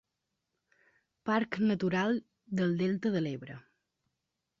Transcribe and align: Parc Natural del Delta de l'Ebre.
Parc 1.29 1.57
Natural 1.71 2.17
del 2.61 2.73
Delta 2.81 3.13
de 3.17 3.23
l'Ebre. 3.27 3.59